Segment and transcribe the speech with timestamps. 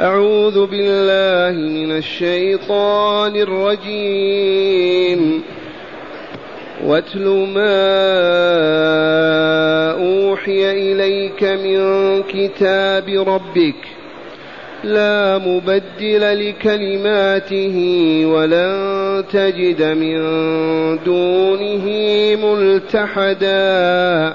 [0.00, 5.42] أعوذ بالله من الشيطان الرجيم.
[6.84, 7.78] واتل ما
[9.92, 11.78] أوحي إليك من
[12.22, 13.74] كتاب ربك.
[14.84, 17.76] لا مبدل لكلماته
[18.26, 20.18] ولن تجد من
[21.04, 21.86] دونه
[22.46, 24.34] ملتحدا.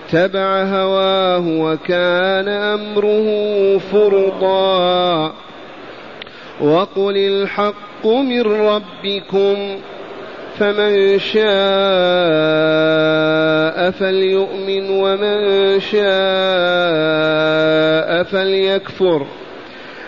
[0.15, 5.33] هواه وكان أمره فرطا.
[6.61, 9.77] وقل الحق من ربكم
[10.59, 11.41] فمن شاء
[13.91, 16.01] فليؤمن ومن شاء
[18.23, 19.25] فليكفر.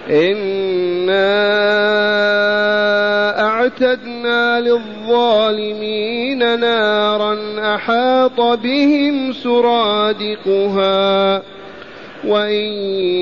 [0.10, 1.54] إنا
[3.46, 7.38] أعتدنا للظالمين نارا
[7.76, 11.04] أحاط بهم سرادقها
[12.28, 12.64] وإن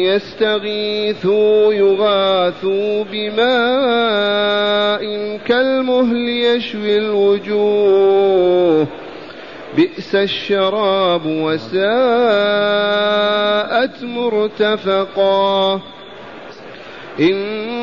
[0.06, 4.52] يستغيثوا يغاثوا بماء
[5.48, 8.88] كالمهل يشوي الوجوه
[9.78, 11.82] بئس الشراب وساءت
[14.04, 15.82] مرتفقا
[17.20, 17.71] إن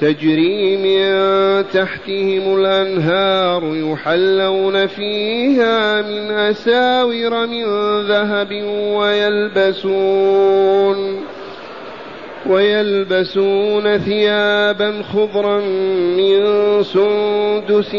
[0.00, 1.06] تجري من
[1.72, 7.64] تحتهم الأنهار يحلون فيها من أساور من
[8.06, 8.52] ذهب
[8.96, 10.36] ويلبسون
[12.46, 15.60] ويلبسون ثيابا خضرا
[16.16, 16.42] من
[16.82, 17.94] سندس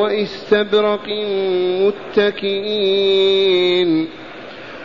[0.00, 1.08] واستبرق
[2.16, 4.08] متكئين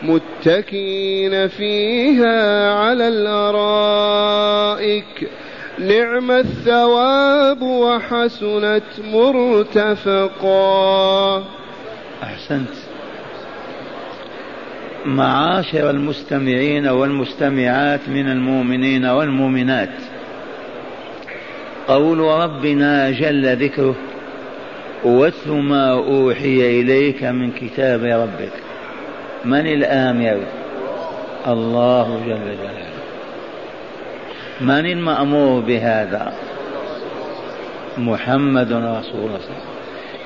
[0.03, 4.49] متكئين فيها على الأرائك
[5.79, 10.57] نعم الثواب وحسنت مرتفقا.
[12.23, 12.69] أحسنت.
[15.05, 19.89] معاشر المستمعين والمستمعات من المؤمنين والمؤمنات.
[21.87, 23.95] قول ربنا جل ذكره
[25.03, 28.53] واتل ما أوحي إليك من كتاب ربك.
[29.45, 30.39] من الامر
[31.47, 32.88] الله جل جلاله.
[34.61, 36.33] من المأمور بهذا؟
[37.97, 39.39] محمد رسول الله.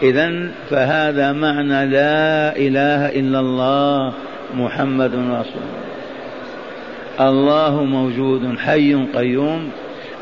[0.02, 4.14] اذا فهذا معنى لا إله إلا الله
[4.56, 7.30] محمد رسول الله.
[7.30, 9.70] الله موجود حي قيوم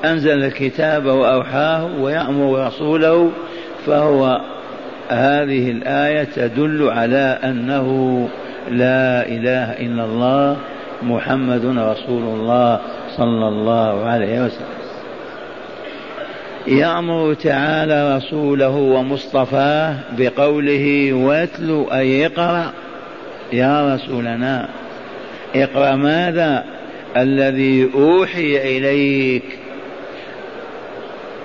[0.05, 3.31] أنزل الكتاب وأوحاه ويأمر رسوله
[3.85, 4.41] فهو
[5.09, 7.88] هذه الآية تدل على أنه
[8.69, 10.57] لا إله إلا الله
[11.03, 12.79] محمد رسول الله.
[13.17, 14.81] صلى الله عليه وسلم.
[16.67, 22.73] يأمر تعالى رسوله ومصطفاه بقوله واتل أي اقرأ.
[23.53, 24.69] يا رسولنا
[25.55, 26.66] اقرأ ماذا؟
[27.17, 29.43] الذي أوحي إليك.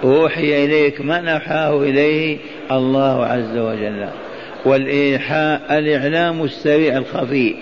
[0.04, 2.38] أوحي إليك من أوحاه إليه؟
[2.70, 4.06] الله عز وجل.
[4.64, 7.54] والإيحاء الإعلام السريع الخفي.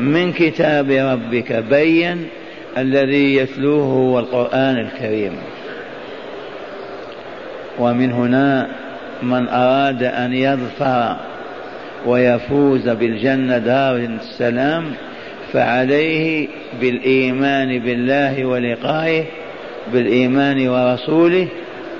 [0.00, 2.28] من كتاب ربك بين
[2.78, 5.32] الذي يتلوه هو القرآن الكريم.
[7.78, 8.68] ومن هنا
[9.22, 11.16] من أراد أن يظفر
[12.06, 14.84] ويفوز بالجنة دار السلام
[15.52, 16.48] فعليه
[16.80, 19.24] بالإيمان بالله ولقائه
[19.92, 21.48] بالإيمان ورسوله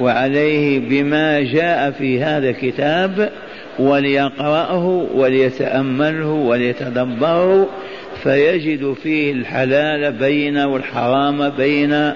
[0.01, 3.31] وعليه بما جاء في هذا الكتاب
[3.79, 7.69] وليقرأه وليتأمله وليتدبره
[8.23, 12.13] فيجد فيه الحلال بين والحرام بين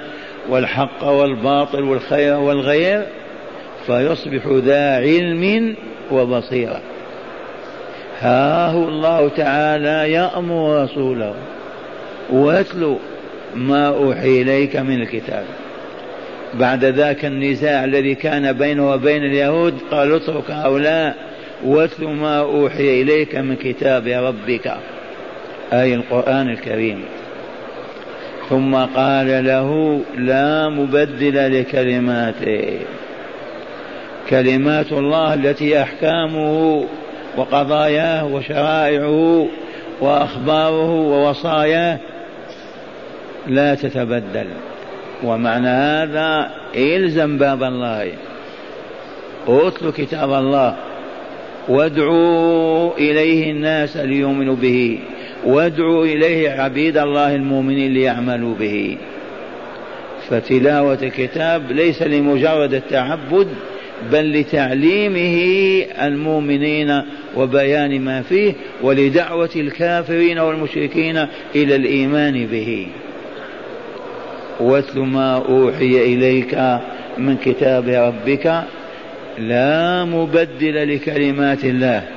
[0.49, 3.03] والحق والباطل والخير والغير
[3.87, 5.76] فيصبح ذا علم
[6.12, 6.81] وبصيرة.
[8.20, 11.35] ها هو الله تعالى يأمر رسوله
[12.31, 12.99] واتلو
[13.55, 15.44] ما أوحي إليك من الكتاب.
[16.55, 21.17] بعد ذاك النزاع الذي كان بينه وبين اليهود قالوا اترك هؤلاء
[21.64, 24.76] واتل ما أوحي إليك من كتاب ربك.
[25.72, 27.04] أي القرآن الكريم.
[28.48, 32.78] ثم قال له لا مبدل لكلماته.
[34.30, 36.84] كلمات الله التي أحكامه
[37.36, 39.46] وقضاياه وشرائعه
[40.00, 41.98] وأخباره ووصاياه
[43.46, 44.46] لا تتبدل.
[45.24, 48.12] ومعنى هذا إلزم باب الله.
[49.48, 50.76] اتل كتاب الله
[51.69, 54.98] وادعوا إليه الناس ليؤمنوا به.
[55.46, 58.96] وادعوا إليه عبيد الله المؤمنين ليعملوا به.
[60.31, 63.48] فتلاوة الكتاب ليس لمجرد التعبد
[64.12, 65.38] بل لتعليمه
[66.06, 67.02] المؤمنين
[67.37, 68.52] وبيان ما فيه
[68.82, 72.87] ولدعوة الكافرين والمشركين إلى الإيمان به.
[74.60, 76.54] واتل ما أوحي إليك
[77.19, 78.62] من كتاب ربك
[79.38, 82.15] لا مبدل لكلمات الله.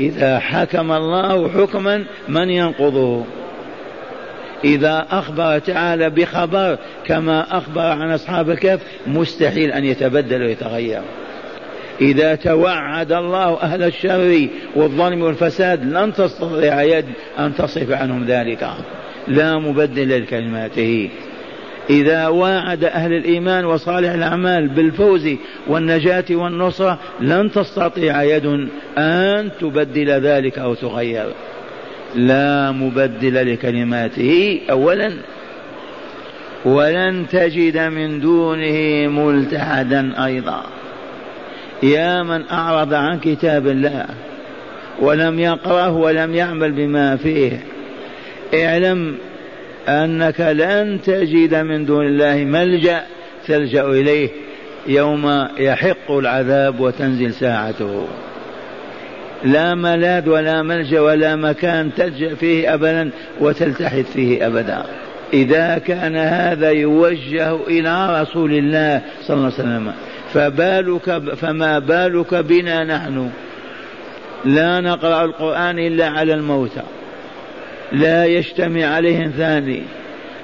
[0.00, 3.24] إذا حكم الله حكما من ينقضه؟
[4.64, 11.02] إذا أخبر تعالى بخبر كما أخبر عن أصحاب الكهف مستحيل أن يتبدل ويتغير.
[12.00, 17.06] إذا توعد الله أهل الشر والظلم والفساد لن تستطيع يد
[17.38, 18.68] أن تصف عنهم ذلك.
[19.28, 21.10] لا مبدل لكلماته.
[21.90, 25.28] إذا واعد أهل الإيمان وصالح الأعمال بالفوز
[25.66, 28.68] والنجاة والنصرة لن تستطيع يد
[28.98, 31.26] أن تبدل ذلك أو تغير.
[32.14, 35.12] لا مبدل لكلماته أولا
[36.64, 40.62] ولن تجد من دونه ملتحدا أيضا.
[41.82, 44.06] يا من أعرض عن كتاب الله
[45.00, 47.60] ولم يقرأه ولم يعمل بما فيه
[48.54, 49.14] اعلم
[49.88, 53.02] أنك لن تجد من دون الله ملجأ
[53.46, 54.28] تلجأ إليه
[54.86, 58.06] يوم يحق العذاب وتنزل ساعته.
[59.44, 64.82] لا ملاذ ولا ملجأ ولا مكان تلجأ فيه ابدا وتلتحد فيه ابدا.
[65.32, 69.92] إذا كان هذا يوجه إلى رسول الله صلى الله عليه وسلم
[70.32, 73.30] فبالك فما بالك بنا نحن؟
[74.44, 76.82] لا نقرأ القرآن إلا على الموتى.
[77.92, 79.82] لا يجتمع عليه ثاني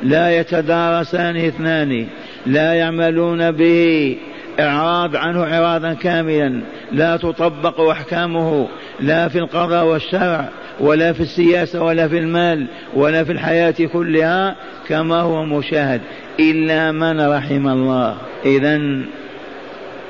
[0.02, 2.06] لا يتدارسان اثنان
[2.46, 4.16] لا يعملون به
[4.60, 6.60] إعراض عنه إعراضا كاملا
[6.92, 8.68] لا تطبق أحكامه
[9.00, 10.48] لا في القضاء والشرع
[10.80, 14.56] ولا في السياسة ولا في المال ولا في الحياة كلها
[14.88, 16.00] كما هو مشاهد
[16.40, 18.16] إلا من رحم الله.
[18.44, 18.80] إذا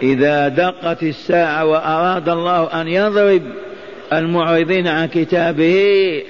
[0.02, 3.43] إذا دقت الساعة وأراد الله أن يضرب
[4.12, 6.23] المعرضين عن كتابه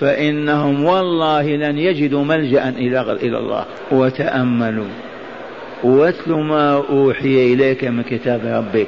[0.00, 3.64] فإنهم والله لن يجدوا ملجأ إلى الله.
[3.90, 4.86] وتأملوا.
[5.82, 8.86] واتل ما أوحي إليك من كتاب ربك.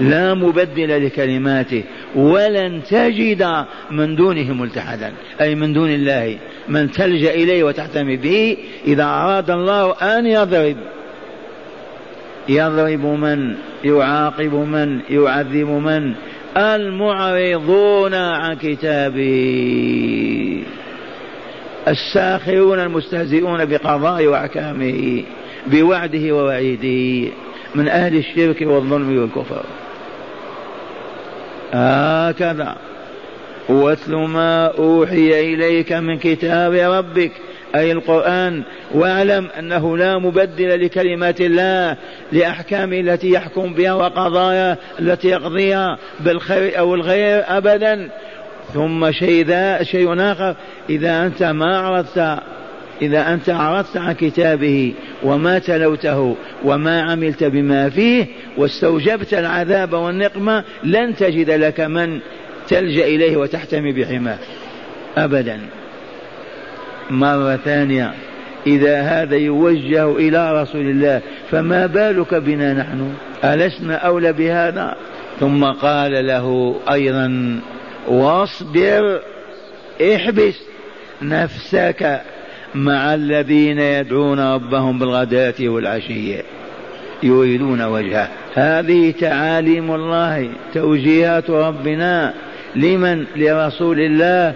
[0.00, 1.82] لا مبدل لكلماته.
[2.14, 6.36] ولن تجد من دونه ملتحدا أي من دون الله.
[6.68, 8.56] من تلجأ إليه وتحتمي به.
[8.86, 10.76] إذا أراد الله أن يضرب.
[12.48, 13.54] يضرب من؟
[13.84, 16.14] يعاقب من؟ يعذب من؟
[16.56, 20.35] المعرضون عن كتابه.
[21.88, 25.22] الساخرون المستهزئون بقضاء وأحكامه
[25.66, 27.32] بوعده ووعيده
[27.74, 29.62] من أهل الشرك والظلم والكفر.
[31.72, 32.76] هكذا.
[33.68, 37.32] واتل ما أوحي إليك من كتاب ربك
[37.74, 38.62] أي القرآن.
[38.94, 41.96] واعلم أنه لا مبدل لكلمات الله
[42.32, 48.08] لاحكامه التي يحكم بها وقضايا التي يقضيها بالخير أو الغير ابدا.
[48.74, 49.46] ثم شيء
[49.82, 50.56] شيء آخر.
[50.90, 52.18] إذا أنت ما عرفت
[53.02, 61.16] إذا أنت أعرضت عن كتابه وما تلوته وما عملت بما فيه واستوجبت العذاب والنقمة لن
[61.16, 62.20] تجد لك من
[62.68, 64.38] تلجأ إليه وتحتمي بحماه.
[65.16, 65.60] أبدا.
[67.10, 68.12] مرة ثانية.
[68.66, 71.20] إذا هذا يوجه إلى رسول الله
[71.50, 73.12] فما بالك بنا نحن؟
[73.44, 74.96] ألسنا أولى بهذا؟
[75.40, 77.60] ثم قال له أيضا
[78.08, 79.20] واصبر
[80.14, 80.54] احبس
[81.22, 82.22] نفسك
[82.74, 86.42] مع الذين يدعون ربهم بالغداة والعشية
[87.22, 88.28] يريدون وجهه.
[88.54, 92.34] هذه تعاليم الله توجيهات ربنا
[92.76, 94.54] لمن؟ لرسول الله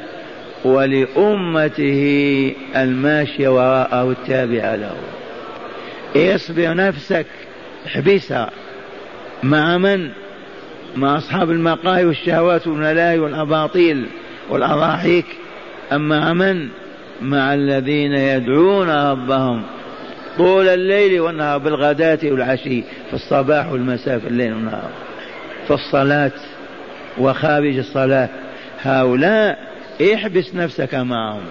[0.64, 4.96] ولأمته الماشية وراءه التابعة له.
[6.16, 7.26] اصبر نفسك
[7.86, 8.50] احبسها.
[9.42, 10.10] مع من؟
[10.96, 14.06] مع أصحاب المقاهي والشهوات والملاهي والأباطيل
[14.50, 15.26] والأضاحيك.
[15.92, 16.68] أما من؟
[17.22, 19.62] مع الذين يدعون ربهم.
[20.38, 24.90] طول الليل والنهار بالغداة والعشي في الصباح والمساء في الليل والنهار.
[25.66, 26.32] في الصلاة
[27.18, 28.28] وخارج الصلاة.
[28.82, 29.58] هؤلاء
[30.14, 31.42] احبس نفسك معهم.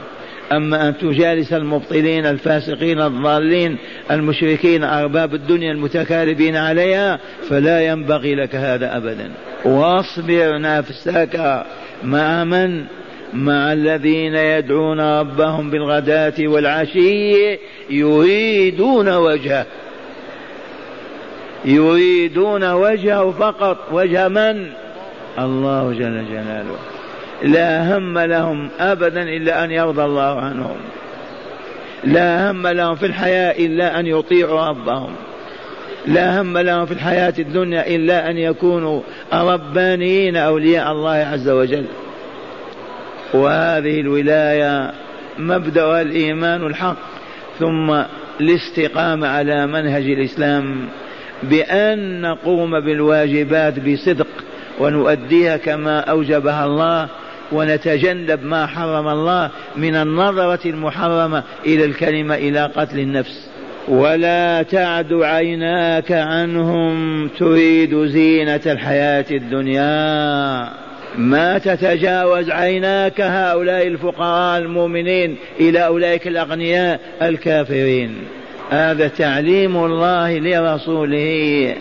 [0.51, 3.77] أما أن تجالس المبطلين الفاسقين الضالين
[4.11, 9.31] المشركين أرباب الدنيا المتكالبين عليها فلا ينبغي لك هذا أبدا.
[9.65, 11.63] واصبر نفسك
[12.03, 12.85] مع من
[13.33, 17.57] مع الذين يدعون ربهم بالغداة والعشي
[17.89, 19.65] يريدون وجهه.
[21.65, 23.77] يريدون وجهه فقط.
[23.91, 24.69] وجه من؟
[25.39, 26.98] الله جل جلاله.
[27.43, 30.77] لا هم لهم ابدا إلا أن يرضى الله عنهم.
[32.03, 35.11] لا هم لهم في الحياة إلا أن يطيعوا ربهم.
[36.07, 39.01] لا هم لهم في الحياة الدنيا إلا أن يكونوا
[39.33, 41.85] ربانيين أولياء الله عز وجل.
[43.33, 44.91] وهذه الولاية
[45.39, 46.97] مبدا الإيمان الحق
[47.59, 48.03] ثم
[48.41, 50.87] الاستقامة على منهج الإسلام
[51.43, 54.27] بأن نقوم بالواجبات بصدق
[54.79, 57.07] ونؤديها كما أوجبها الله
[57.51, 63.49] ونتجنب ما حرم الله من النظرة المحرمة إلى الكلمة إلى قتل النفس.
[63.87, 70.69] ولا تعد عيناك عنهم تريد زينة الحياة الدنيا.
[71.17, 78.15] ما تتجاوز عيناك هؤلاء الفقراء المؤمنين إلى أولئك الأغنياء الكافرين.
[78.69, 81.75] هذا تعليم الله لرسوله.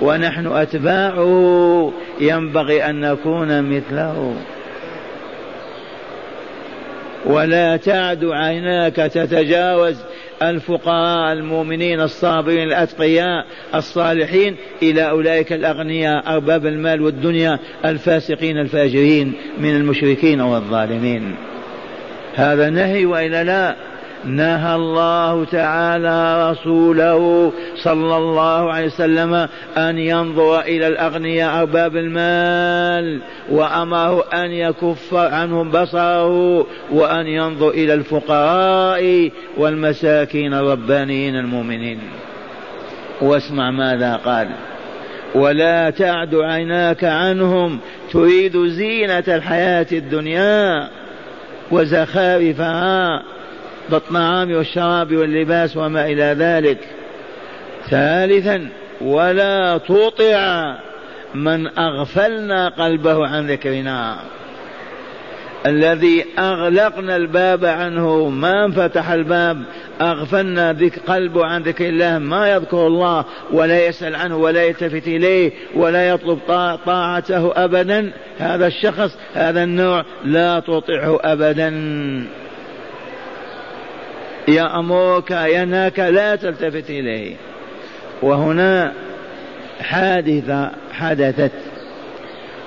[0.00, 1.92] ونحن أتباعه.
[2.20, 4.34] ينبغي أن نكون مثله.
[7.26, 9.96] ولا تعد عيناك تتجاوز
[10.42, 20.40] الفقراء المؤمنين الصابرين الأتقياء الصالحين إلى أولئك الأغنياء أرباب المال والدنيا الفاسقين الفاجرين من المشركين
[20.40, 21.34] والظالمين.
[22.34, 23.91] هذا نهي وإلا لا؟
[24.24, 34.24] نهى الله تعالى رسوله صلى الله عليه وسلم أن ينظر إلى الأغنياء أرباب المال وأمره
[34.34, 41.98] أن يكف عنهم بصره وأن ينظر إلى الفقراء والمساكين الربانيين المؤمنين.
[43.20, 44.48] واسمع ماذا قال
[45.34, 47.78] ولا تعد عيناك عنهم
[48.12, 50.88] تريد زينة الحياة الدنيا
[51.70, 53.22] وزخارفها
[53.90, 56.78] بالطعام والشراب واللباس وما إلى ذلك.
[57.90, 58.68] ثالثا
[59.00, 60.76] ولا تطع
[61.34, 64.16] من أغفلنا قلبه عن ذكرنا.
[65.66, 69.62] الذي أغلقنا الباب عنه ما انفتح الباب
[70.00, 75.52] أغفلنا ذك قلبه عن ذكر الله ما يذكر الله ولا يسأل عنه ولا يلتفت إليه
[75.74, 76.38] ولا يطلب
[76.86, 78.12] طاعته أبدا.
[78.38, 81.68] هذا الشخص هذا النوع لا تطعه أبدا.
[84.48, 87.34] يأمرك ينهاك لا تلتفت إليه.
[88.22, 88.92] وهنا
[89.80, 91.52] حادثة حدثت.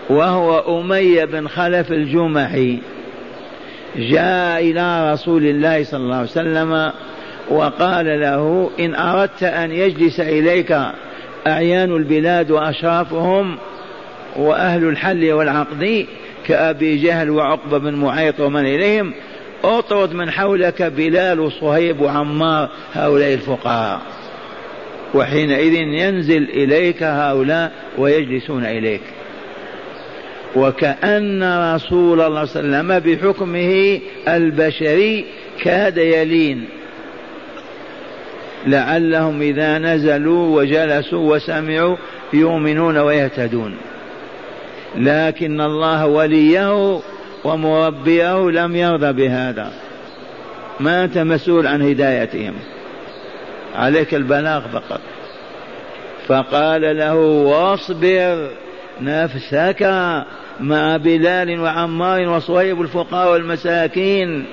[0.09, 2.79] وهو أمية بن خلف الجمحي
[3.97, 6.91] جاء إلى رسول الله صلى الله عليه وسلم
[7.49, 10.77] وقال له إن أردت أن يجلس إليك
[11.47, 13.57] أعيان البلاد وأشرافهم
[14.35, 16.05] وأهل الحل والعقد
[16.47, 19.13] كأبي جهل وعقبة بن معيط ومن إليهم
[19.63, 24.01] اطرد من حولك بلال وصهيب وعمار هؤلاء الفقراء
[25.13, 29.01] وحينئذ ينزل إليك هؤلاء ويجلسون إليك.
[30.55, 31.43] وكأن
[31.75, 35.25] رسول الله صلى الله عليه وسلم بحكمه البشري
[35.63, 36.65] كاد يلين.
[38.67, 41.95] لعلهم إذا نزلوا وجلسوا وسمعوا
[42.33, 43.75] يؤمنون ويهتدون.
[44.97, 46.99] لكن الله وليه
[47.45, 49.71] ومربيه لم يرضى بهذا.
[50.79, 52.53] ما أنت مسؤول عن هدايتهم.
[53.75, 55.01] عليك البلاغ فقط.
[56.27, 58.49] فقال له واصبر
[59.01, 59.81] نفسك
[60.59, 64.45] مع بلال وعمار وصهيب الفقراء والمساكين.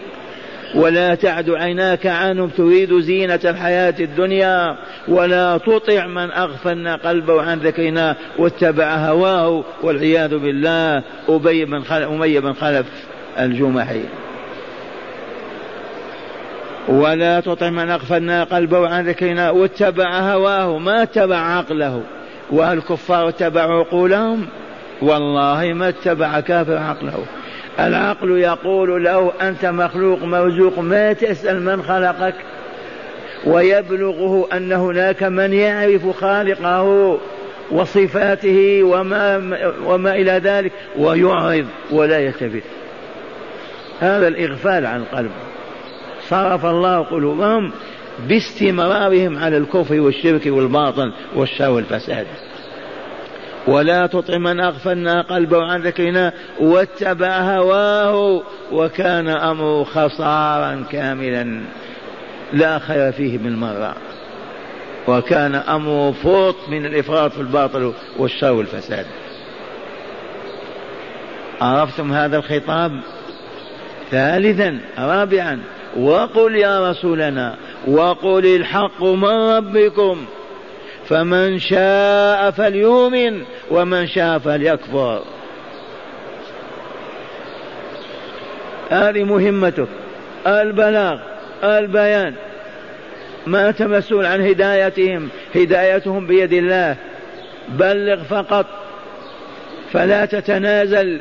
[0.75, 4.77] ولا تعد عيناك عنهم تريد زينة الحياة الدنيا
[5.09, 11.03] ولا تطع من أغفلنا قلبه عن ذكرنا واتبع هواه والعياذ بالله.
[11.29, 12.87] أبي بن خلف أمية بن خلف
[13.39, 14.03] الجمحي.
[16.89, 20.79] ولا تطع من أغفلنا قلبه عن ذكرنا واتبع هواه.
[20.79, 22.03] ما اتبع عقله.
[22.51, 24.47] وهل الكفار اتبعوا عقولهم؟
[25.03, 27.25] والله ما اتبع كافر عقله.
[27.81, 32.35] العقل يقول له أنت مخلوق مرزوق ما تسأل من خلقك؟
[33.47, 37.19] ويبلغه أن هناك من يعرف خالقه
[37.71, 39.37] وصفاته وما,
[39.85, 42.63] وما إلى ذلك ويعرض ولا يلتفت
[44.01, 45.31] هذا الإغفال عن القلب.
[46.29, 47.73] صرف الله قلوبهم
[48.29, 52.27] باستمرارهم على الكفر والشرك والباطل والشر والفساد.
[53.67, 58.43] ولا تطع من أغفلنا قلبه عن ذكرنا واتبع هواه
[58.73, 61.61] وكان أمره خسارا كاملا
[62.53, 63.95] لا خير فيه بالمرة
[65.09, 69.07] وكان أمره فرط من الإفراط في الباطل والشر والفساد.
[71.61, 73.01] عرفتم هذا الخطاب؟
[74.11, 75.61] ثالثا رابعا
[75.97, 77.57] وقل يا رسولنا
[77.89, 80.27] وقل الحق من ربكم.
[81.13, 85.23] فمن شاء فليؤمن ومن شاء فليكفر.
[88.91, 89.89] هذه مهمتك
[90.47, 91.19] البلاغ
[91.65, 92.35] البيان.
[93.47, 96.97] ما أنت مسؤول عن هدايتهم هدايتهم بيد الله.
[97.69, 98.67] بلغ فقط.
[99.93, 101.21] فلا تتنازل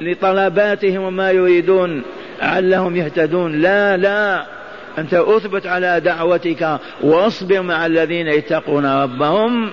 [0.00, 2.02] لطلباتهم وما يريدون
[2.40, 3.60] علهم يهتدون.
[3.60, 4.55] لا لا.
[4.98, 9.70] أنت أثبت على دعوتك واصبر مع الذين يتقون ربهم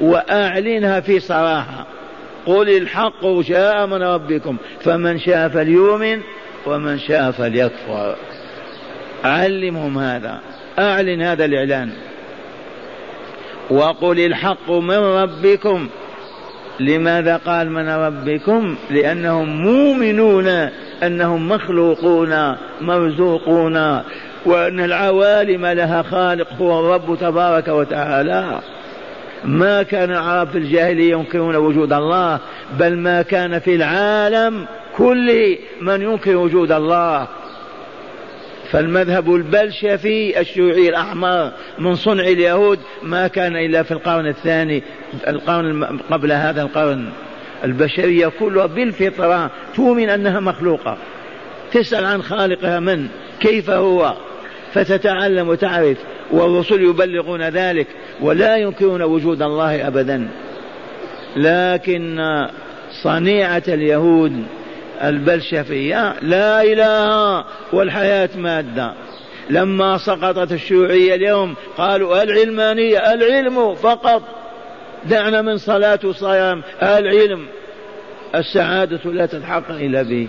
[0.00, 1.86] وأعلنها في صراحة.
[2.46, 6.20] قل الحق جاء من ربكم فمن شاء فليؤمن
[6.66, 8.16] ومن شاء فليكفر.
[9.24, 10.40] علمهم هذا
[10.78, 11.92] أعلن هذا الإعلان.
[13.70, 15.88] وقل الحق من ربكم.
[16.80, 20.48] لماذا قال من ربكم؟ لأنهم مؤمنون
[21.02, 24.02] أنهم مخلوقون مرزوقون.
[24.46, 28.60] وأن العوالم لها خالق هو الرب تبارك وتعالى.
[29.44, 32.38] ما كان العرب في الجاهلية ينكرون وجود الله
[32.78, 37.28] بل ما كان في العالم كله من ينكر وجود الله.
[38.70, 44.82] فالمذهب البلشفي الشيوعي الأحمر من صنع اليهود ما كان إلا في القرن الثاني
[45.28, 47.08] القرن قبل هذا القرن.
[47.64, 50.96] البشرية كلها بالفطرة تؤمن أنها مخلوقة.
[51.72, 53.08] تسأل عن خالقها من؟
[53.40, 54.14] كيف هو؟
[54.76, 55.96] فتتعلم وتعرف
[56.30, 57.86] والرسل يبلغون ذلك
[58.20, 60.28] ولا ينكرون وجود الله أبدا.
[61.36, 62.20] لكن
[63.02, 64.42] صنيعة اليهود
[65.02, 68.92] البلشفية لا إله والحياة مادة.
[69.50, 74.22] لما سقطت الشيوعية اليوم قالوا العلمانية العلم فقط.
[75.04, 77.46] دعنا من صلاة وصيام العلم.
[78.34, 80.28] السعادة لا تتحقق إلا به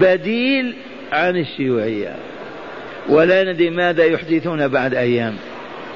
[0.00, 0.74] بديل
[1.12, 2.16] عن الشيوعية.
[3.08, 5.34] ولا ندري ماذا يحدثون بعد أيام.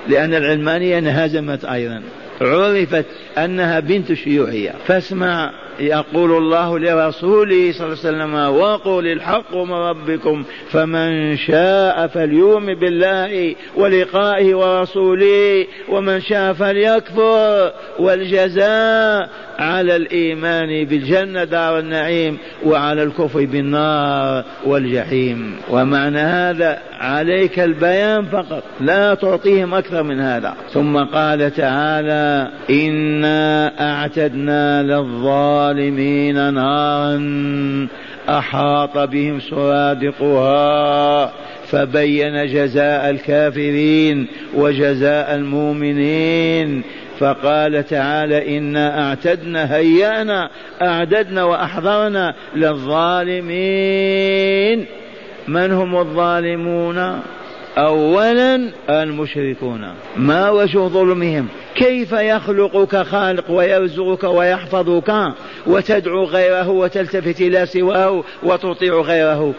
[0.08, 2.02] لأن العلمانية انهزمت أيضا.
[2.40, 3.04] عرفت
[3.38, 4.74] أنها بنت شيوعية.
[4.86, 12.74] فاسمع يقول الله لرسوله صلى الله عليه وسلم وقل الحق من ربكم فمن شاء فليؤمن
[12.74, 17.72] بالله ولقائه ورسوله ومن شاء فليكفر.
[17.98, 25.56] والجزاء على الإيمان بالجنة دار النعيم وعلى الكفر بالنار والجحيم.
[25.70, 30.54] ومعنى هذا عليك البيان فقط لا تعطيهم أكثر من هذا.
[30.72, 37.16] ثم قال تعالى إنا أعتدنا للظالمين نارا
[38.28, 41.32] أحاط بهم سرادقها
[41.70, 46.82] فبين جزاء الكافرين وجزاء المؤمنين
[47.18, 50.50] فقال تعالى إنا أعتدنا هيأنا
[50.82, 54.26] أعددنا وأحضرنا للظالمين.
[55.48, 57.20] من هم الظالمون؟
[57.78, 59.94] أولا المشركون.
[60.16, 65.32] ما وجه ظلمهم؟ كيف يخلقك خالق ويرزقك ويحفظك
[65.66, 69.54] وتدعو غيره وتلتفت إلى سواه وتطيع غيره؟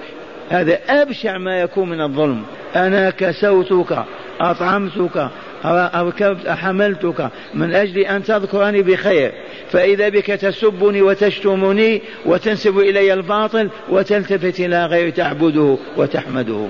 [0.49, 2.43] هذا أبشع ما يكون من الظلم.
[2.75, 4.03] أنا كسوتك
[4.41, 5.29] أطعمتك
[5.65, 9.31] أركبت حملتك من أجل أن تذكرني بخير.
[9.69, 16.67] فإذا بك تسبني وتشتمني وتنسب إلي الباطل وتلتفت إلى غير تعبده وتحمده.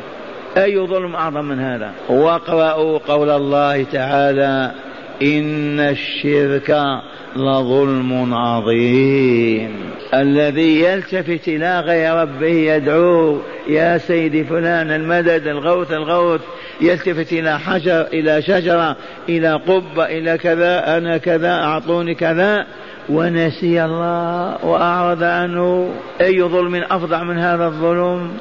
[0.58, 4.72] أي ظلم أعظم من هذا؟ واقرأوا قول الله تعالى
[5.22, 6.78] إن الشرك
[7.36, 9.72] لظلم عظيم.
[10.14, 16.42] الذي يلتفت إلى غير ربه يدعوه يا سيدي فلان المدد الغوث الغوث.
[16.82, 18.96] يلتفت إلى حجر إلى شجرة
[19.30, 22.66] إلى قبة إلى كذا أنا كذا أعطوني كذا.
[23.10, 25.90] ونسي الله وأعرض عنه.
[26.22, 28.32] أي ظلم أفظع من هذا الظلم؟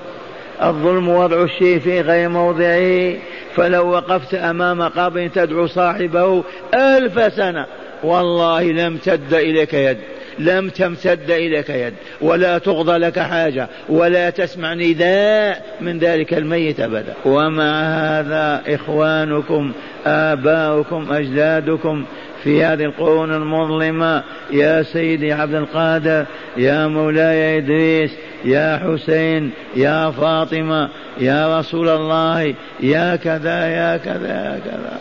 [0.63, 3.15] الظلم وضع الشيء في غير موضعه.
[3.55, 6.45] فلو وقفت أمام قبر تدعو صاحبه
[6.75, 7.67] ألف سنة.
[8.03, 9.99] والله لم تد إليك يد
[10.39, 17.15] لم تمتد إليك يد ولا تغضى لك حاجة ولا تسمع نداء من ذلك الميت أبدا.
[17.25, 19.73] ومع هذا إخوانكم
[20.07, 22.05] آباؤكم أجدادكم
[22.45, 28.11] في هذه القرون المظلمة؟ يا سيدي عبد القادر يا مولاي إدريس
[28.45, 35.01] يا حسين يا فاطمة يا رسول الله يا كذا يا كذا يا كذا.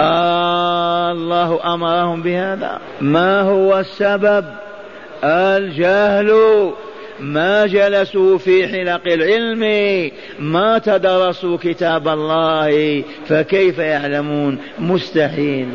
[0.00, 2.80] الله أمرهم بهذا.
[3.00, 4.44] ما هو السبب؟
[5.24, 6.32] الجهل.
[7.20, 9.62] ما جلسوا في حلق العلم.
[10.38, 13.02] ما تدرسوا كتاب الله.
[13.28, 15.68] فكيف يعلمون؟ مستحيل.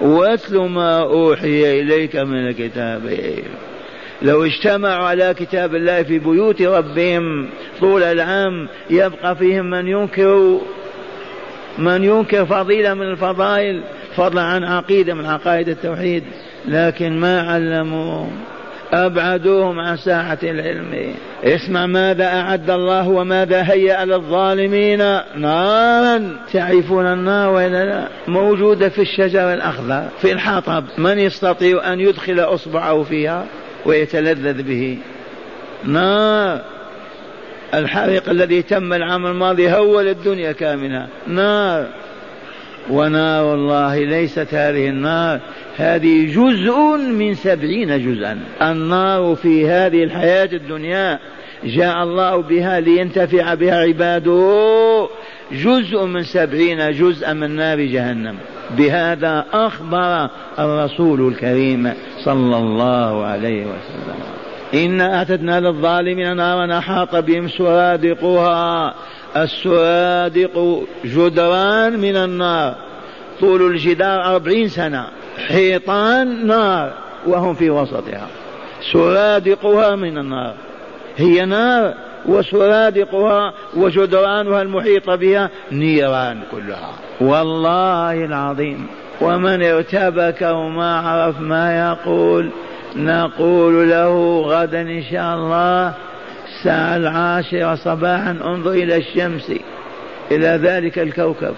[0.00, 3.18] واتل ما أوحي إليك من الكتاب.
[4.22, 10.60] لو اجتمعوا على كتاب الله في بيوت ربهم طول العام يبقى فيهم من ينكر.
[11.78, 13.82] من ينكر فضيلة من الفضائل
[14.16, 16.24] فضلا عن عقيدة من عقائد التوحيد
[16.68, 18.26] لكن ما علموا.
[18.92, 21.14] أبعدوهم عن ساحة العلم.
[21.44, 24.98] اسمع ماذا أعد الله وماذا هيأ للظالمين.
[25.36, 26.36] نارا.
[26.52, 33.02] تعرفون النار وإلا لا؟ موجودة في الشجر الأخضر في الحطب من يستطيع أن يدخل أصبعه
[33.02, 33.46] فيها
[33.86, 34.98] ويتلذذ به؟
[35.84, 36.60] نار.
[37.74, 41.06] الحريق الذي تم العام الماضي هول الدنيا كاملة.
[41.26, 41.86] نار.
[42.90, 45.40] ونار الله ليست هذه النار.
[45.76, 48.38] هذه جزء من سبعين جزءا.
[48.62, 51.18] النار في هذه الحياة الدنيا
[51.64, 55.08] جاء الله بها لينتفع بها عباده.
[55.52, 58.36] جزء من سبعين جزءا من نار جهنم.
[58.78, 60.28] بهذا أخبر
[60.58, 61.92] الرسول الكريم
[62.24, 64.39] صلى الله عليه وسلم.
[64.74, 68.94] إنا أعتدنا للظالمين نارا أحاط بهم سرادقها
[69.36, 72.74] السرادق جدران من النار.
[73.40, 75.06] طول الجدار أربعين سنة.
[75.48, 76.92] حيطان نار.
[77.26, 78.26] وهم في وسطها.
[78.92, 80.54] سرادقها من النار.
[81.16, 81.94] هي نار
[82.26, 86.92] وسرادقها وجدرانها المحيطة بها نيران كلها.
[87.20, 88.86] والله العظيم.
[89.20, 92.50] ومن ارتبك وما عرف ما يقول.
[92.96, 95.94] نقول له غدا إن شاء الله
[96.48, 99.52] الساعة العاشرة صباحا انظر إلى الشمس
[100.30, 101.54] إلى ذلك الكوكب.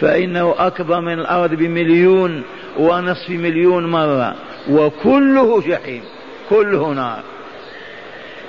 [0.00, 2.42] فإنه أكبر من الأرض بمليون
[2.78, 4.34] ونصف مليون مرة
[4.70, 6.02] وكله جحيم
[6.50, 7.22] كله نار.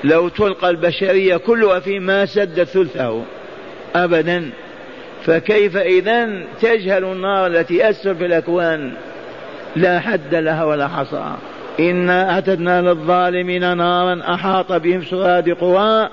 [0.04, 3.24] لو تلقى البشرية كلها فيه ما سد ثلثه
[3.96, 4.50] أبدا
[5.26, 8.94] فكيف إذا تجهل النار التي أسر في الأكوان؟
[9.76, 11.36] لا حد لها ولا حصى.
[11.80, 16.10] إنا أعتدنا للظالمين نارا أحاط بهم سرادقها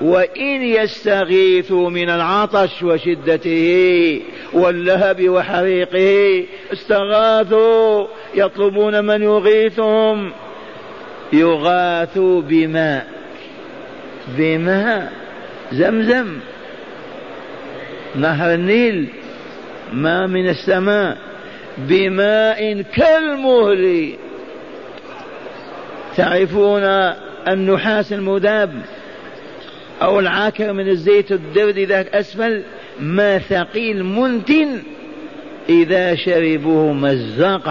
[0.00, 4.20] وإن يستغيثوا من العطش وشدته
[4.52, 10.32] واللهب وحريقه استغاثوا يطلبون من يغيثهم
[11.32, 13.06] يغاثوا بماء
[14.38, 15.12] بماء
[15.72, 16.38] زمزم
[18.14, 19.08] نهر النيل
[19.92, 21.18] ماء من السماء
[21.78, 24.14] بماء كالمهل
[26.16, 26.82] تعرفون
[27.48, 28.82] النحاس المذاب
[30.02, 32.62] أو العاكر من الزيت الدرد ذاك أسفل
[33.00, 34.82] ما ثقيل منتن
[35.68, 37.68] إذا شربوه مزق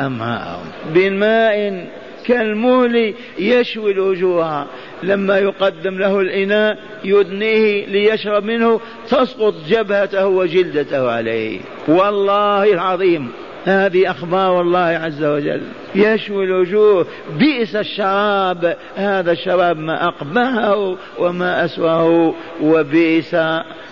[0.00, 1.88] أمعاءهم بماء
[2.26, 4.66] كالمهل يشوي الوجوه
[5.02, 13.28] لما يقدم له الإناء يدنيه ليشرب منه تسقط جبهته وجلدته عليه والله العظيم
[13.64, 15.62] هذه أخبار الله عز وجل.
[15.94, 17.06] يشوي الوجوه
[17.38, 18.76] بئس الشراب.
[18.96, 23.36] هذا الشراب ما أقبحه وما أسواه وبئس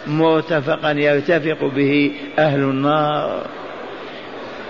[0.06, 3.42] مرتفقا يرتفق به أهل النار.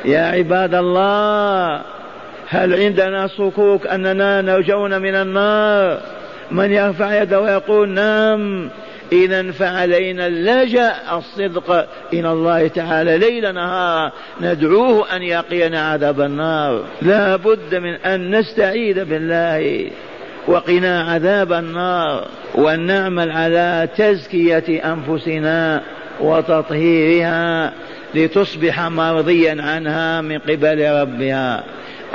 [0.04, 1.82] يا عباد الله
[2.48, 6.00] هل عندنا صكوك أننا نرجون من النار؟
[6.50, 8.70] من يرفع يده ويقول نعم
[9.12, 13.18] إذا فعلينا اللجأ الصدق إلى الله تعالى.
[13.18, 16.84] ليل نهار ندعوه أن يقينا عذاب النار.
[17.02, 19.90] لا بد من أن نستعيذ بالله.
[20.48, 22.28] وقنا عذاب النار.
[22.54, 25.82] وأن نعمل على تزكية أنفسنا
[26.20, 27.72] وتطهيرها
[28.14, 31.64] لتصبح مرضيا عنها من قبل ربها.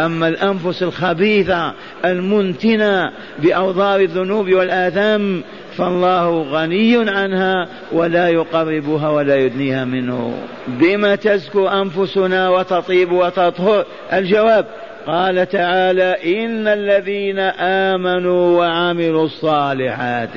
[0.06, 1.74] أما الأنفس الخبيثة
[2.06, 5.44] المنتنة بأوضار الذنوب والآثام
[5.78, 10.34] فالله غني عنها ولا يقربها ولا يدنيها منه.
[10.68, 14.66] بما تزكو أنفسنا وتطيب وتطهر؟ الجواب
[15.08, 20.36] قال تعالى إن الذين آمنوا وعملوا الصالحات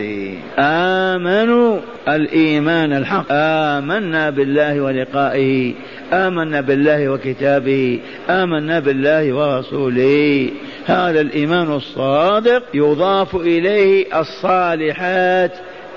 [0.59, 5.75] آمنوا الإيمان الحق آمنا بالله ولقائه.
[6.15, 8.01] آمنا بالله وكتابه
[8.31, 10.51] آمنا بالله ورسوله.
[10.87, 15.53] هذا الإيمان الصادق يضاف إليه الصالحات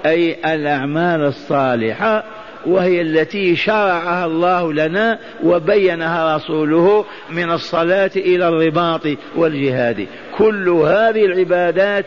[0.06, 2.24] أي الأعمال الصالحة
[2.66, 9.02] وهي التي شرعها الله لنا وبينها رسوله من الصلاة إلى الرباط
[9.36, 10.08] والجهاد.
[10.38, 12.06] كل هذه العبادات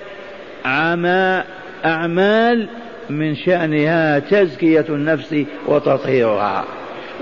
[1.85, 2.68] أعمال
[3.11, 6.64] من شأنها تزكية النفس وتطهيرها.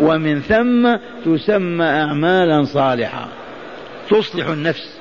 [0.00, 3.28] ومن ثم تسمى أعمالا صالحة
[4.10, 4.98] تصلح النفس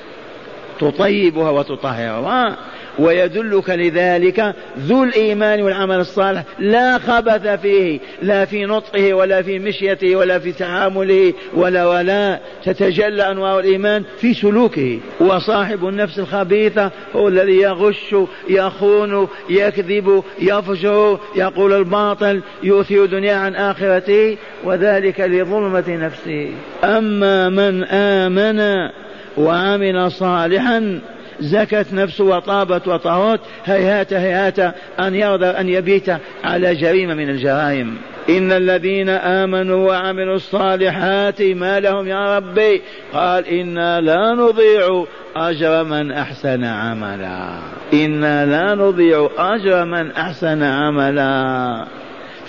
[0.80, 2.58] تطيبها وتطهرها.
[3.00, 6.44] ويدلك لذلك ذو الإيمان والعمل الصالح.
[6.60, 12.40] لا خبث فيه لا في نطقه ولا في مشيته ولا في تعامله ولا ولا.
[12.66, 15.00] تتجلى أنوار الإيمان في سلوكه.
[15.20, 18.16] وصاحب النفس الخبيثة هو الذي يغش
[18.50, 26.52] يخون يكذب يفجر يقول الباطل يؤثر دنيا عن آخرته وذلك لظلمة نفسه.
[26.84, 28.90] أما من آمن
[29.38, 31.00] وعمل صالحا
[31.40, 33.40] زكت نفسه وطابت وطهرت.
[33.66, 34.60] هيهات هيهات
[35.00, 36.10] أن يرضى أن يبيت
[36.44, 37.98] على جريمة من الجرائم.
[38.30, 42.82] إن الذين آمنوا وعملوا الصالحات ما لهم يا ربي؟
[43.14, 47.48] قال إنا لا نضيع أجر من أحسن عملا.
[47.94, 51.86] إنا لا نضيع أجر من أحسن عملا.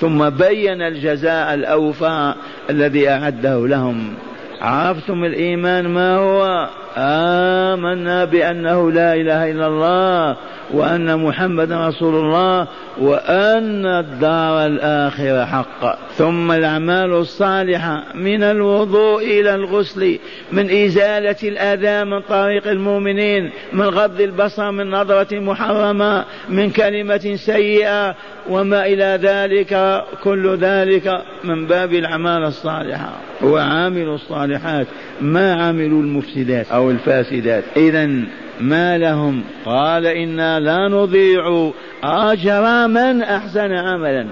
[0.01, 2.35] ثم بين الجزاء الأوفى
[2.71, 4.15] الذي أعده لهم.
[4.61, 10.37] عرفتم الإيمان ما هو؟ آمنا بأنه لا إله إلا الله.
[10.71, 12.67] وأن محمدا رسول الله
[13.01, 15.99] وأن الدار الآخرة حق.
[16.17, 20.19] ثم الأعمال الصالحة من الوضوء إلى الغسل
[20.53, 28.15] من إزالة الأذى من طريق المؤمنين من غض البصر من نظرة محرمة من كلمة سيئة
[28.49, 33.13] وما إلى ذلك كل ذلك من باب الأعمال الصالحة.
[33.43, 34.87] وعاملوا الصالحات
[35.21, 37.65] ما عملوا المفسدات أو الفاسدات.
[37.77, 38.25] إذا
[38.61, 41.71] ما لهم؟ قال إنا لا نضيع
[42.05, 44.27] أجر من أحسن عملا.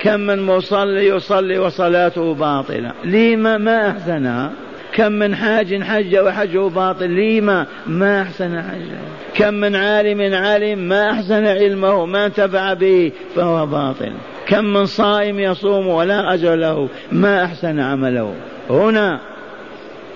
[0.00, 2.92] كم من مصلي يصلي وصلاته باطلة.
[3.04, 4.52] لما ما أحسنها
[4.94, 7.06] كم من حاج حج وحجه باطل.
[7.06, 8.98] لما ما أحسن حجه
[9.34, 12.06] كم من عالم علم ما أحسن علمه.
[12.06, 14.12] ما انتفع به فهو باطل.
[14.46, 16.88] كم من صائم يصوم ولا أجر له.
[17.12, 18.34] ما أحسن عمله.
[18.70, 19.31] هنا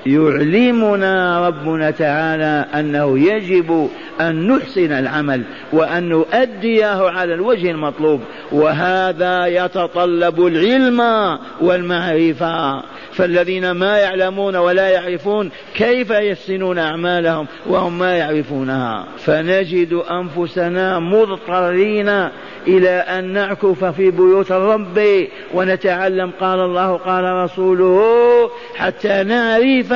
[0.07, 3.89] يعلمنا ربنا تعالى أنه يجب
[4.21, 5.43] أن نحسن العمل
[5.73, 8.21] وأن نؤديه على الوجه المطلوب
[8.53, 11.01] وهذا يتطلب العلم
[11.61, 12.83] والمعرفة.
[13.13, 19.05] فالذين ما يعلمون ولا يعرفون كيف يحسنون أعمالهم وهم ما يعرفونها.
[19.19, 22.09] فنجد أنفسنا مضطرين
[22.67, 25.01] إلى أن نعكف في بيوت الرب
[25.55, 26.31] ونتعلم.
[26.41, 28.03] قال الله قال رسوله
[28.77, 29.95] حتى نعرف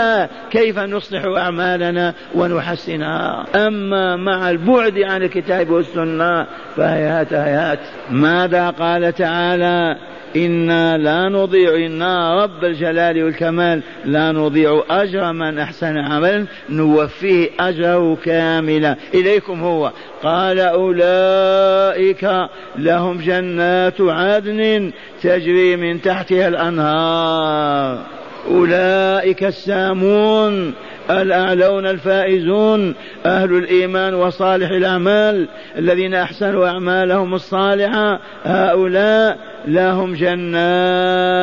[0.50, 7.78] كيف نصلح أعمالنا ونحسنها أما مع البعد عن الكتاب والسنة فهيهات هيهات
[8.10, 9.96] ماذا قال تعالى؟
[10.36, 18.16] إنا لا نضيع إنا رب الجلال والكمال لا نضيع أجر من أحسن عملا نوفيه أجره
[18.24, 18.96] كاملا.
[19.14, 19.92] إليكم هو.
[20.22, 22.30] قال أولئك
[22.78, 28.19] لهم جنات عدن تجري من تحتها الأنهار.
[28.48, 30.74] أولئك السامون
[31.10, 32.94] الأعلون الفائزون
[33.26, 35.48] أهل الإيمان وصالح الأعمال
[35.78, 38.20] الذين أحسنوا أعمالهم الصالحة.
[38.44, 41.34] هؤلاء لهم جنات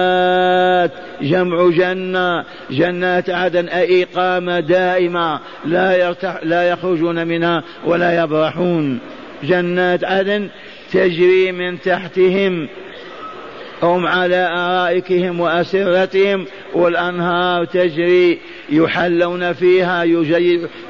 [1.22, 9.00] جمع جنة جنات عدن أي إقامة دائمة لا, يرتح لا يخرجون منها ولا يبرحون.
[9.44, 10.50] جنات عدن
[10.94, 12.68] تجري من تحتهم
[13.84, 16.46] هم على أرائكهم وأسرتهم.
[16.78, 20.04] والأنهار تجري يحلون فيها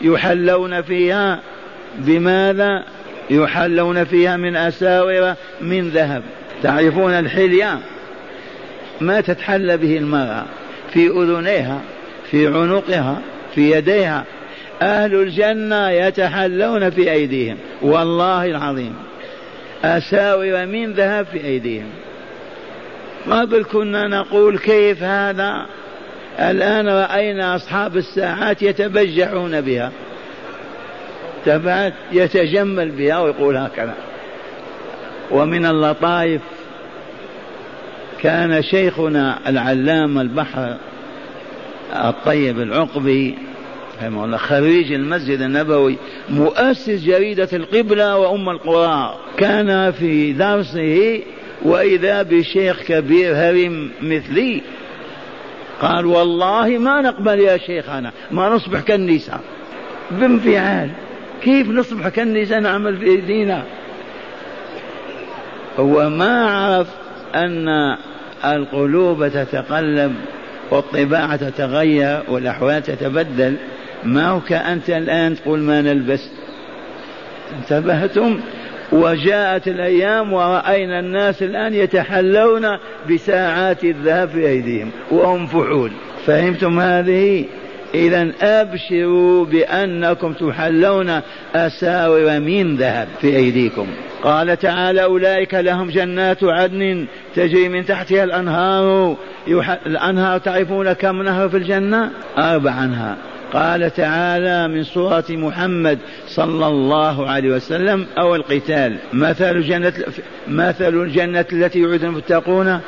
[0.01, 1.39] يحلون فيها.
[1.97, 2.83] بماذا؟
[3.29, 6.23] يحلون فيها من أساور من ذهب.
[6.63, 7.79] تعرفون الحلية؟
[9.01, 10.45] ما تتحلى به المرأة
[10.93, 11.81] في أذنيها
[12.31, 13.21] في عنقها
[13.55, 14.25] في يديها.
[14.81, 18.93] أهل الجنة يتحلون في أيديهم والله العظيم.
[19.83, 21.47] أساور من ذهب في
[23.27, 25.65] ايديهم قبل كنا نقول كيف هذا؟
[26.39, 29.91] الآن رأينا أصحاب الساعات يتبجحون بها.
[31.45, 33.93] تبعت يتجمل بها ويقول هكذا.
[35.31, 36.41] ومن اللطائف
[38.21, 40.77] كان شيخنا العلامة البحر
[41.95, 43.37] الطيب العقبي
[43.97, 45.97] رحمه الله خريج المسجد النبوي
[46.29, 49.17] مؤسس جريدة القبلة وأم القرى.
[49.37, 51.21] كان في درسه
[51.61, 54.61] وإذا بشيخ كبير هرم مثلي
[55.81, 59.39] قال والله ما نقبل يا شيخنا ما نصبح كالنساء.
[60.11, 60.89] بانفعال.
[61.43, 63.63] كيف نصبح كالنساء نعمل في ايدينا
[65.79, 66.87] هو ما عرف
[67.35, 67.67] أن
[68.45, 70.15] القلوب تتقلب
[70.71, 73.55] والطباع تتغير والأحوال تتبدل.
[74.03, 76.29] ما هو كأنت الآن تقول ما نلبس؟
[77.59, 78.39] انتبهتم؟
[78.91, 82.77] وجاءت الأيام ورأينا الناس الآن يتحلون
[83.09, 85.91] بساعات الذهب في أيديهم وهم فحول.
[86.25, 87.45] فهمتم هذه؟
[87.93, 91.21] إذا أبشروا بأنكم تحلون
[91.55, 93.87] أساور من ذهب في أيديكم.
[94.23, 99.15] قال تعالى أولئك لهم جنات عدن تجري من تحتها الأنهار
[99.85, 103.17] الأنهار تعرفون كم نهر في الجنة؟ أربع أنهار
[103.53, 108.97] قال تعالى من سورة محمد صلى الله عليه وسلم أو القتال.
[109.13, 109.93] مثل الجنة
[110.47, 112.79] مثل الجنة التي يعد المتقون؟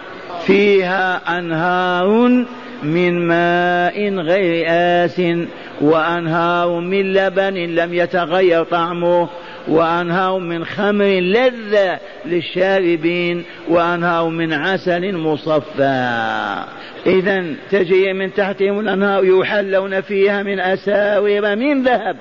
[0.45, 2.45] فيها أنهار
[2.83, 5.21] من ماء غير آس
[5.81, 9.29] وأنهار من لبن لم يتغير طعمه.
[9.67, 16.63] وأنهار من خمر لذة للشاربين وأنهار من عسل مصفى.
[17.05, 22.17] إذا تجري من تحتهم الأنهار يحلون فيها من أساور من ذهب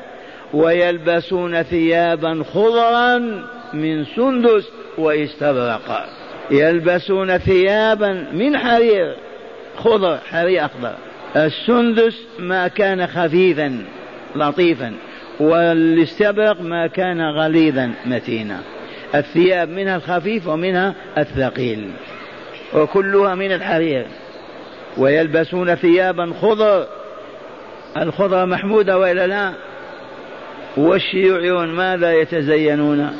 [0.54, 3.18] ويلبسون ثيابا خضرا
[3.72, 6.06] من سندس واستبرق
[6.50, 9.16] يلبسون ثيابا من حرير
[9.76, 10.94] خضر حرير أخضر.
[11.36, 13.84] السندس ما كان خفيفا
[14.36, 14.92] لطيفا.
[15.40, 18.60] والاستبرق ما كان غليظا متينا.
[19.14, 21.90] الثياب منها الخفيف ومنها الثقيل.
[22.74, 24.06] وكلها من الحرير.
[24.98, 26.86] ويلبسون ثيابا خضر.
[27.96, 29.52] الخضر محمودة وإلا لا؟
[30.76, 33.10] والشيوعيون ماذا يتزينون؟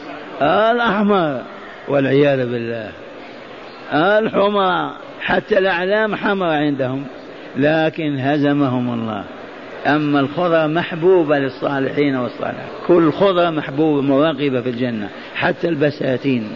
[0.43, 1.43] الأحمر
[1.89, 2.91] والعياذ بالله.
[3.93, 7.07] الحمر حتى الأعلام حمر عندهم
[7.57, 9.25] لكن هزمهم الله.
[9.89, 12.69] أما الخضرة محبوبة للصالحين والصالحات.
[12.87, 16.53] كل خضرة محبوبة مراقبة في الجنة حتى البساتين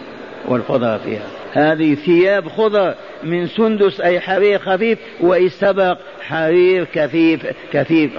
[0.47, 1.27] والخضرة فيها.
[1.53, 2.93] هذه ثياب خضر
[3.23, 8.11] من سندس أي حرير خفيف واستبق حرير كثيف كثيف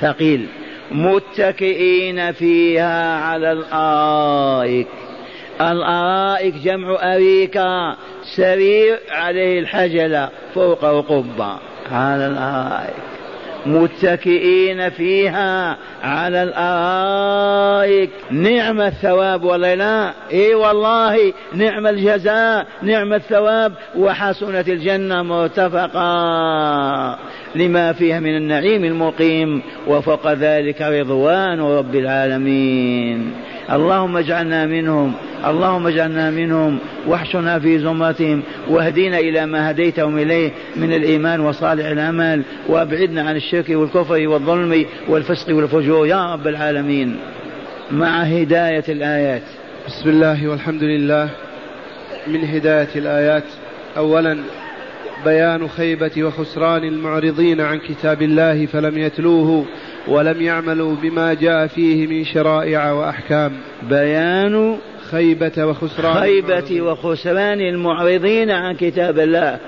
[0.00, 0.46] ثقيل.
[0.92, 4.86] متكئين فيها على الأرائك.
[5.60, 7.96] الأرائك جمع أريكة
[8.36, 11.58] سرير عليه الحجلة فوقه قبه
[11.92, 13.15] على الأرائك.
[13.66, 18.10] متكئين فيها على الأرائك.
[18.30, 23.72] نعم الثواب ولا لا؟ إي والله نعم الجزاء نعم الثواب.
[23.96, 27.18] وحسنت الجنة مرتفقا
[27.54, 29.62] لما فيها من النعيم المقيم.
[29.86, 33.32] وفوق ذلك رضوان رب العالمين.
[33.72, 35.12] اللهم اجعلنا منهم
[35.46, 42.42] اللهم اجعلنا منهم واحشنا في زمرتهم واهدنا إلى ما هديتهم إليه من الإيمان وصالح الامل
[42.68, 46.06] وأبعدنا عن الشرك والكفر والظلم والفسق والفجور.
[46.06, 47.16] يا رب العالمين
[47.90, 49.42] مع هداية الآيات.
[49.86, 51.28] بسم الله والحمد لله.
[52.26, 53.44] من هداية الآيات
[53.96, 54.38] اولا
[55.24, 59.66] بيان خيبة وخسران المعرضين عن كتاب الله فلم يتلوه
[60.08, 63.52] ولم يعملوا بما جاء فيه من شرائع وأحكام.
[63.82, 64.78] بيان
[65.10, 69.58] خيبة وخسران خيبة وخسران المعرضين عن كتاب الله.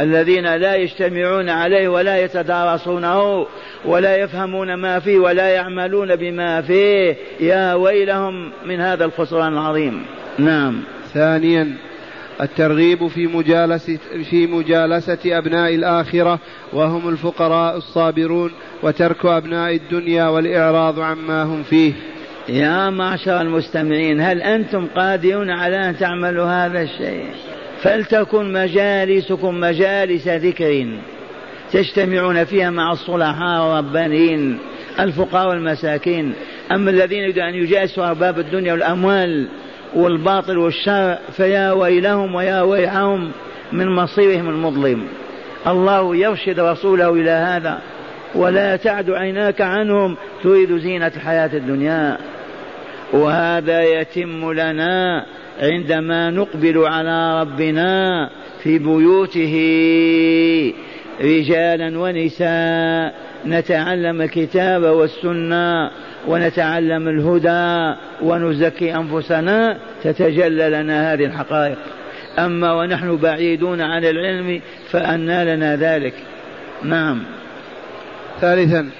[0.00, 3.46] الذين لا يجتمعون عليه ولا يتدارسونه
[3.84, 7.16] ولا يفهمون ما فيه ولا يعملون بما فيه.
[7.40, 10.02] يا ويلهم من هذا الخسران العظيم.
[10.38, 10.82] نعم.
[11.12, 11.76] ثانيا
[12.40, 13.98] الترغيب في مجالسة
[14.30, 16.38] في مجالسة أبناء الآخرة
[16.72, 18.50] وهم الفقراء الصابرون
[18.82, 21.92] وترك أبناء الدنيا والإعراض عما هم فيه.
[22.48, 27.26] يا معشر المستمعين هل أنتم قادرون على أن تعملوا هذا الشيء؟
[27.82, 30.86] فلتكن مجالسكم مجالس ذكر.
[31.72, 34.58] تجتمعون فيها مع الصلحاء والربانيين
[35.00, 36.34] الفقراء والمساكين.
[36.72, 39.48] أما الذين يريدون أن يجالسوا أرباب الدنيا والأموال
[39.94, 43.30] والباطل والشر فيا ويلهم ويا ويحهم
[43.72, 45.06] من مصيرهم المظلم.
[45.66, 47.78] الله يرشد رسوله إلى هذا
[48.34, 52.18] ولا تعد عيناك عنهم تريد زينة الحياة الدنيا.
[53.12, 55.26] وهذا يتم لنا
[55.62, 58.30] عندما نقبل على ربنا
[58.62, 59.54] في بيوته.
[61.20, 63.14] رجالا ونساء
[63.46, 65.90] نتعلم الكتاب والسنة
[66.28, 71.78] ونتعلم الهدى ونزكي أنفسنا تتجلى لنا هذه الحقائق.
[72.38, 74.60] أما ونحن بعيدون عن العلم
[74.90, 76.14] فانى لنا ذلك.
[76.82, 77.22] نعم.
[78.40, 78.90] ثالثا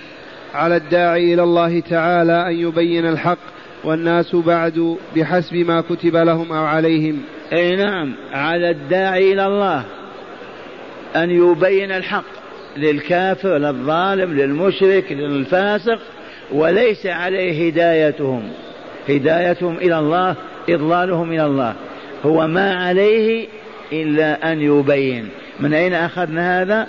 [0.54, 3.38] على الداعي إلى الله تعالى أن يبين الحق
[3.84, 7.22] والناس بعد بحسب ما كتب لهم أو عليهم.
[7.52, 9.84] أي نعم على الداعي إلى الله
[11.16, 12.24] أن يبين الحق
[12.76, 15.98] للكافر للظالم للمشرك للفاسق.
[16.52, 18.42] وليس عليه هدايتهم.
[19.08, 20.36] هدايتهم إلى الله
[20.68, 21.74] إضلالهم إلى الله.
[22.26, 23.46] هو ما عليه
[23.92, 25.28] إلا أن يبين.
[25.60, 26.86] من أين أخذنا هذا؟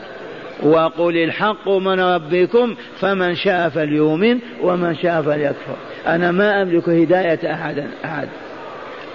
[0.64, 5.76] وقل الحق من ربكم فمن شاء فليؤمن ومن شاء فليكفر.
[6.08, 8.28] أنا ما أملك هداية أحد أحد.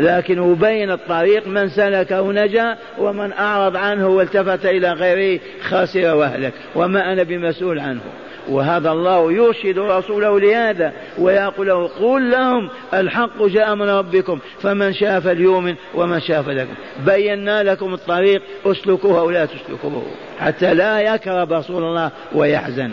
[0.01, 7.13] لكن أبين الطريق من سلكه نجا ومن أعرض عنه والتفت إلى غيره خسر وهلك وما
[7.13, 8.01] أنا بمسؤول عنه.
[8.49, 15.21] وهذا الله يرشد رسوله لهذا ويقول له قل لهم الحق جاء من ربكم فمن شاء
[15.21, 16.75] فليؤمن ومن شاء فليكن
[17.07, 20.07] بينا لكم الطريق اسلكوها ولا تسلكوه
[20.39, 22.91] حتى لا يكرب رسول الله ويحزن.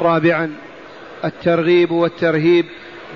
[0.00, 0.52] رابعا
[1.24, 2.64] الترغيب والترهيب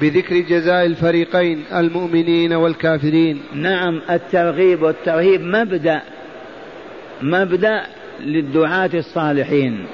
[0.01, 3.43] بذكر جزاء الفريقين المؤمنين والكافرين.
[3.55, 6.03] نعم الترغيب والترهيب مبدأ
[7.23, 7.83] مبدأ
[8.21, 9.87] للدعاة الصالحين.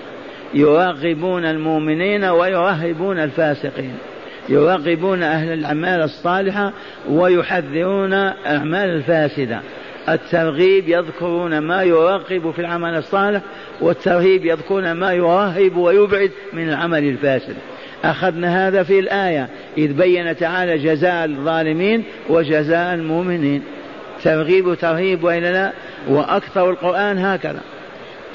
[0.55, 3.95] يرغبون المؤمنين ويرهبون الفاسقين.
[4.49, 6.73] يرغبون أهل الأعمال الصالحة
[7.09, 9.61] ويحذرون الأعمال الفاسدة.
[10.09, 13.43] الترغيب يذكرون ما يرغب في العمل الصالح
[13.81, 17.55] والترهيب يذكرون ما يرهب ويبعد من العمل الفاسد.
[18.05, 19.49] أخذنا هذا في الآية
[19.79, 23.63] إذ بين تعالى جزاء الظالمين وجزاء المؤمنين.
[24.25, 25.73] ترغيب وترهيب وإلا لا؟
[26.09, 27.61] وأكثر القرآن هكذا.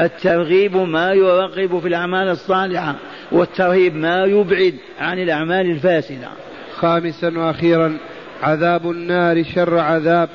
[0.02, 2.96] الترغيب ما يرغب في الأعمال الصالحة
[3.32, 6.28] والترهيب ما يبعد عن الأعمال الفاسدة.
[6.76, 7.98] خامسا وأخيرا
[8.44, 10.30] عذاب النار شر عذاب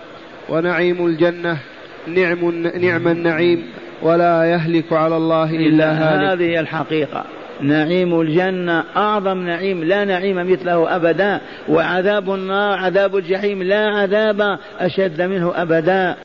[0.48, 1.58] ونعيم الجنة
[2.06, 2.50] نعم
[2.80, 3.66] نعم النعيم
[4.02, 6.40] ولا يهلك على الله إلا هالك.
[6.40, 7.24] هذه الحقيقة.
[7.62, 15.22] نعيم الجنة أعظم نعيم لا نعيم مثله أبدا وعذاب النار عذاب الجحيم لا عذاب أشد
[15.22, 16.16] منه أبدا.